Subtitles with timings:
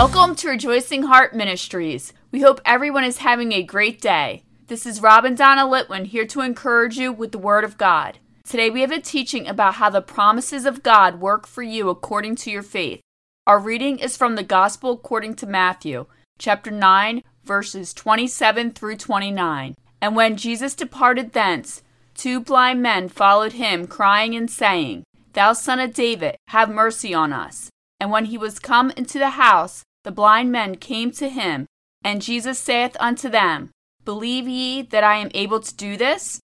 [0.00, 2.12] Welcome to Rejoicing Heart Ministries.
[2.30, 4.44] We hope everyone is having a great day.
[4.68, 8.20] This is Rob and Donna Litwin here to encourage you with the Word of God.
[8.44, 12.36] Today we have a teaching about how the promises of God work for you according
[12.36, 13.00] to your faith.
[13.44, 16.06] Our reading is from the Gospel according to Matthew,
[16.38, 19.74] chapter 9, verses 27 through 29.
[20.00, 21.82] And when Jesus departed thence,
[22.14, 25.02] two blind men followed him, crying and saying,
[25.32, 27.68] Thou son of David, have mercy on us.
[28.00, 31.66] And when he was come into the house, the blind men came to him,
[32.02, 33.68] and Jesus saith unto them,
[34.06, 36.40] Believe ye that I am able to do this?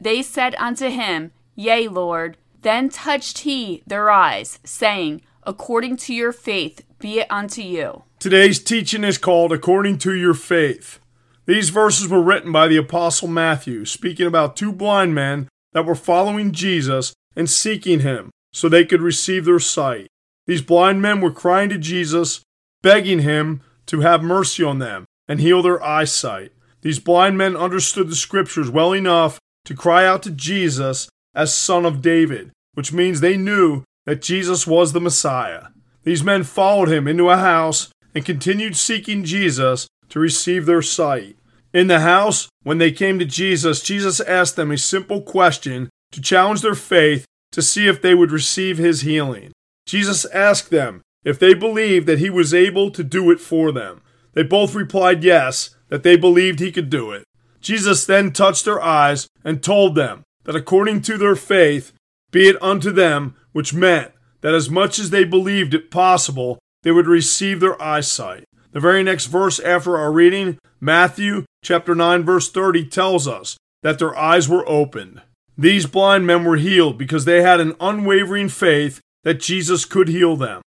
[0.00, 2.38] They said unto him, Yea, Lord.
[2.62, 8.02] Then touched he their eyes, saying, According to your faith be it unto you.
[8.18, 10.98] Today's teaching is called According to Your Faith.
[11.46, 15.94] These verses were written by the Apostle Matthew, speaking about two blind men that were
[15.94, 20.08] following Jesus and seeking him so they could receive their sight.
[20.48, 22.40] These blind men were crying to Jesus,
[22.84, 26.52] begging him to have mercy on them and heal their eyesight.
[26.82, 31.86] These blind men understood the scriptures well enough to cry out to Jesus as Son
[31.86, 35.68] of David, which means they knew that Jesus was the Messiah.
[36.02, 41.38] These men followed him into a house and continued seeking Jesus to receive their sight.
[41.72, 46.20] In the house, when they came to Jesus, Jesus asked them a simple question to
[46.20, 49.52] challenge their faith to see if they would receive his healing.
[49.86, 54.02] Jesus asked them if they believed that he was able to do it for them.
[54.34, 57.24] They both replied yes, that they believed he could do it.
[57.60, 61.92] Jesus then touched their eyes and told them that according to their faith,
[62.30, 66.90] be it unto them, which meant that as much as they believed it possible, they
[66.90, 68.44] would receive their eyesight.
[68.72, 73.98] The very next verse after our reading, Matthew chapter 9 verse 30 tells us that
[73.98, 75.22] their eyes were opened.
[75.56, 80.36] These blind men were healed because they had an unwavering faith that Jesus could heal
[80.36, 80.60] them.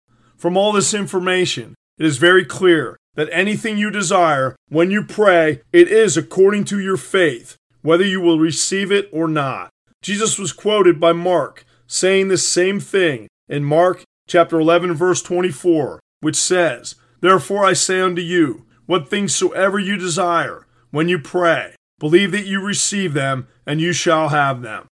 [0.44, 5.62] From all this information, it is very clear that anything you desire when you pray,
[5.72, 9.70] it is according to your faith, whether you will receive it or not.
[10.02, 15.98] Jesus was quoted by Mark saying the same thing in Mark chapter 11 verse 24,
[16.20, 21.74] which says, Therefore I say unto you, what things soever you desire, when you pray,
[21.98, 24.88] believe that you receive them, and you shall have them.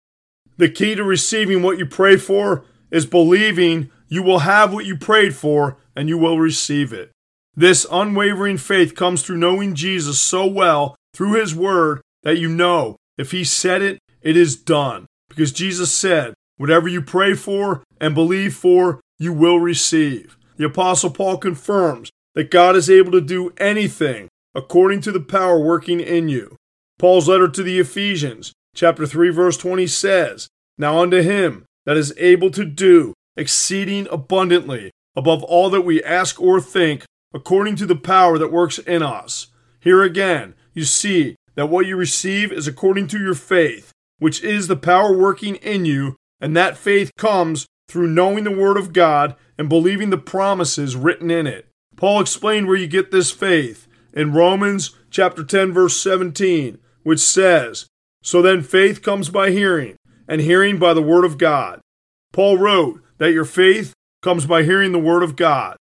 [0.56, 4.94] The key to receiving what you pray for is believing you will have what you
[4.94, 7.12] prayed for, and you will receive it.
[7.54, 12.96] This unwavering faith comes through knowing Jesus so well through his word that you know
[13.16, 15.06] if he said it, it is done.
[15.30, 20.36] Because Jesus said, whatever you pray for and believe for, you will receive.
[20.58, 25.58] The Apostle Paul confirms that God is able to do anything according to the power
[25.58, 26.56] working in you.
[26.98, 32.12] Paul's letter to the Ephesians, chapter 3, verse 20 says, Now unto him that is
[32.18, 37.04] able to do exceeding abundantly above all that we ask or think,
[37.34, 39.48] according to the power that works in us.
[39.80, 44.68] Here again, you see that what you receive is according to your faith, which is
[44.68, 49.36] the power working in you, and that faith comes through knowing the Word of God
[49.58, 51.68] and believing the promises written in it.
[51.96, 57.86] Paul explained where you get this faith in Romans chapter 10 verse 17, which says,
[58.22, 61.80] "So then faith comes by hearing, and hearing by the word of God."
[62.32, 65.76] Paul wrote that your faith comes by hearing the word of God.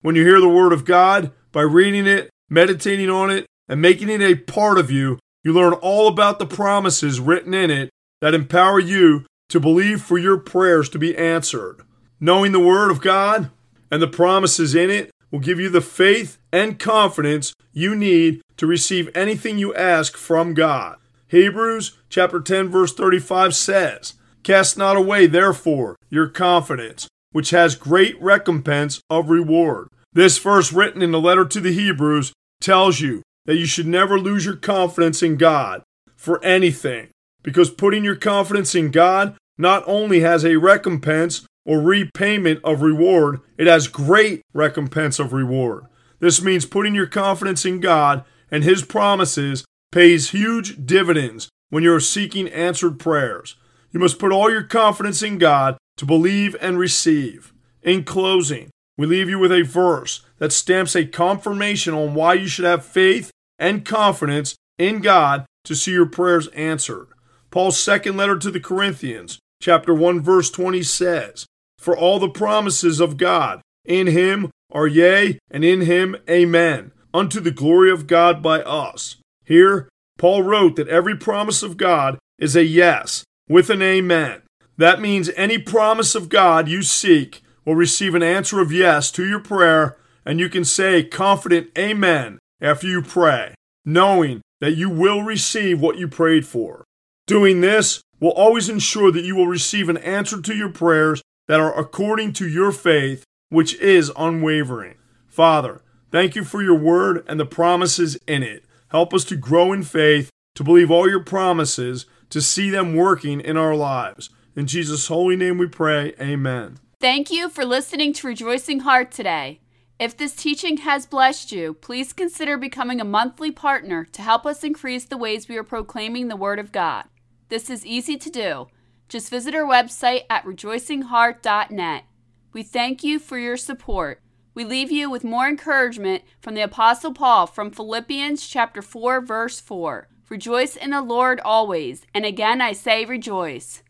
[0.00, 4.08] When you hear the Word of God, by reading it, meditating on it, and making
[4.08, 7.90] it a part of you, you learn all about the promises written in it
[8.22, 11.82] that empower you to believe for your prayers to be answered.
[12.18, 13.50] Knowing the Word of God
[13.90, 18.66] and the promises in it will give you the faith and confidence you need to
[18.66, 20.96] receive anything you ask from God.
[21.28, 24.14] Hebrews chapter 10 verse 35 says,
[24.46, 29.88] Cast not away therefore your confidence, which has great recompense of reward.
[30.12, 34.20] This verse, written in the letter to the Hebrews, tells you that you should never
[34.20, 35.82] lose your confidence in God
[36.14, 37.08] for anything,
[37.42, 43.40] because putting your confidence in God not only has a recompense or repayment of reward,
[43.58, 45.86] it has great recompense of reward.
[46.20, 51.92] This means putting your confidence in God and His promises pays huge dividends when you
[51.92, 53.56] are seeking answered prayers.
[53.96, 57.54] You must put all your confidence in God to believe and receive.
[57.82, 62.46] In closing, we leave you with a verse that stamps a confirmation on why you
[62.46, 67.06] should have faith and confidence in God to see your prayers answered.
[67.50, 71.46] Paul's second letter to the Corinthians, chapter 1 verse 20 says,
[71.78, 77.40] "For all the promises of God in him are yea, and in him amen, unto
[77.40, 79.16] the glory of God by us."
[79.46, 79.88] Here,
[80.18, 84.42] Paul wrote that every promise of God is a yes with an amen.
[84.76, 89.26] That means any promise of God you seek will receive an answer of yes to
[89.26, 93.54] your prayer and you can say confident amen after you pray,
[93.84, 96.84] knowing that you will receive what you prayed for.
[97.26, 101.60] Doing this will always ensure that you will receive an answer to your prayers that
[101.60, 104.96] are according to your faith, which is unwavering.
[105.28, 108.64] Father, thank you for your word and the promises in it.
[108.88, 113.40] Help us to grow in faith, to believe all your promises, to see them working
[113.40, 114.30] in our lives.
[114.54, 116.78] In Jesus' holy name we pray, amen.
[117.00, 119.60] Thank you for listening to Rejoicing Heart today.
[119.98, 124.64] If this teaching has blessed you, please consider becoming a monthly partner to help us
[124.64, 127.04] increase the ways we are proclaiming the Word of God.
[127.48, 128.66] This is easy to do.
[129.08, 132.04] Just visit our website at rejoicingheart.net.
[132.52, 134.20] We thank you for your support.
[134.54, 139.60] We leave you with more encouragement from the apostle Paul from Philippians chapter 4 verse
[139.60, 140.08] 4.
[140.28, 143.82] Rejoice in the Lord always, and again I say rejoice.